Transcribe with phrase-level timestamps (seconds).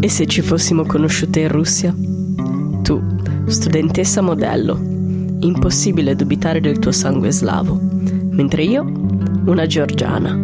[0.00, 1.92] E se ci fossimo conosciute in Russia?
[2.82, 3.02] Tu,
[3.46, 4.78] studentessa modello,
[5.40, 7.80] impossibile dubitare del tuo sangue slavo,
[8.30, 8.84] mentre io,
[9.46, 10.34] una georgiana,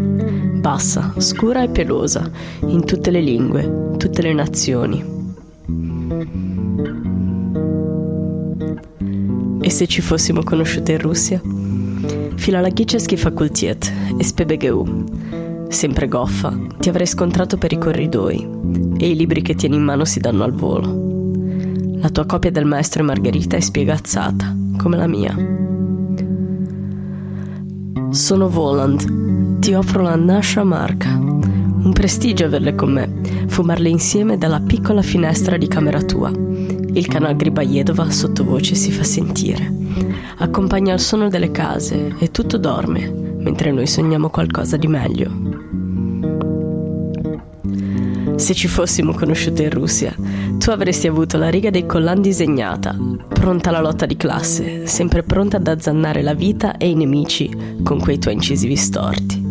[0.61, 2.29] bassa, scura e pelosa,
[2.67, 5.04] in tutte le lingue, tutte le nazioni.
[9.61, 11.40] E se ci fossimo conosciute in Russia?
[12.34, 15.43] Filologiczny fakultiet, SPBGU.
[15.68, 18.49] Sempre goffa, ti avrei scontrato per i corridoi
[18.96, 21.13] e i libri che tieni in mano si danno al volo.
[21.96, 25.35] La tua copia del maestro e Margherita è spiegazzata, come la mia.
[28.11, 31.18] Sono Voland, ti offro la Nasha Marca.
[31.18, 33.11] Un prestigio averle con me,
[33.47, 36.31] fumarle insieme dalla piccola finestra di camera tua.
[36.31, 39.73] Il canal Gribajedova sottovoce si fa sentire.
[40.39, 45.31] Accompagna il suono delle case e tutto dorme, mentre noi sogniamo qualcosa di meglio.
[48.36, 50.14] Se ci fossimo conosciute in Russia,
[50.59, 52.97] tu avresti avuto la riga dei collan disegnata,
[53.28, 57.48] pronta alla lotta di classe, sempre pronta ad azzannare la vita e i nemici
[57.83, 59.42] con quei tuoi incisivi storti.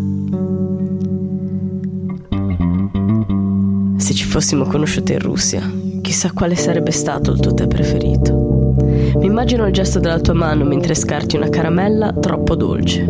[3.97, 5.61] Se ci fossimo conosciute in Russia,
[6.01, 8.52] chissà quale sarebbe stato il tuo tè preferito.
[8.92, 13.04] Mi immagino il gesto della tua mano mentre scarti una caramella troppo dolce.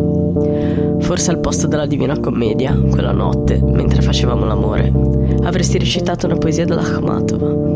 [0.99, 4.91] Forse al posto della Divina Commedia, quella notte, mentre facevamo l'amore,
[5.43, 7.67] avresti recitato una poesia dell'Akhmatova.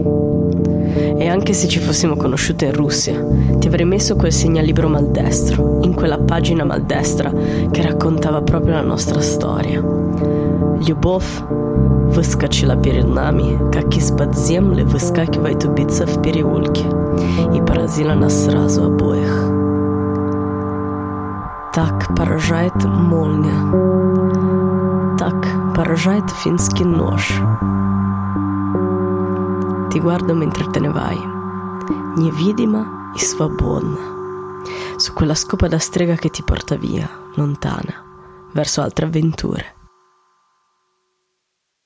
[1.18, 3.26] E anche se ci fossimo conosciute in Russia,
[3.58, 7.32] ti avrei messo quel segnalibro maldestro, in quella pagina maldestra
[7.72, 9.82] che raccontava proprio la nostra storia.
[10.86, 11.42] Любовь
[12.14, 16.84] выскочила перед нами, как из-под земли выскакивает убийца в переулке,
[17.54, 19.52] и поразила нас сразу обоих.
[21.74, 23.58] Так поражает молния,
[25.18, 25.36] так
[25.76, 27.42] поражает финский нож.
[29.90, 31.18] Ti guardo mentre te ne vai,
[32.16, 33.98] nievidima e svabonna,
[34.98, 37.94] su quella scopa da strega che ti porta via, lontana,
[38.54, 39.66] verso altre avventure.